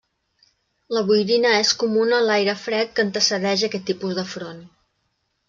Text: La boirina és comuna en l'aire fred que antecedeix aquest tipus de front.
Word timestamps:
La 0.95 1.03
boirina 1.09 1.51
és 1.57 1.73
comuna 1.83 2.15
en 2.21 2.25
l'aire 2.31 2.57
fred 2.63 2.91
que 2.97 3.05
antecedeix 3.09 3.67
aquest 3.69 3.87
tipus 3.93 4.19
de 4.23 4.27
front. 4.33 4.67